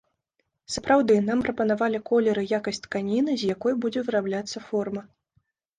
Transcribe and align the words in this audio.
Сапраўды, 0.75 1.17
нам 1.27 1.43
прапанавалі 1.45 1.99
колер 2.09 2.41
і 2.45 2.49
якасць 2.57 2.83
тканіны, 2.87 3.31
з 3.45 3.55
якой 3.55 3.73
будзе 3.87 3.99
вырабляцца 4.11 4.57
форма. 4.73 5.11